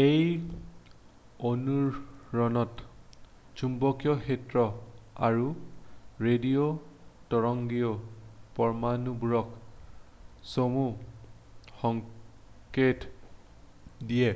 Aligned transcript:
এই 0.00 0.18
অনুৰণনত 1.48 2.84
চুম্বকীয় 3.62 4.14
ক্ষেত্ৰ 4.26 4.62
আৰু 5.30 5.48
ৰেডিঅ' 6.28 6.94
তৰংগই 7.34 7.84
পৰমাণুবোৰক 8.60 9.50
চমু 10.54 10.86
সংকেত 11.82 13.12
দিয়ে 14.14 14.32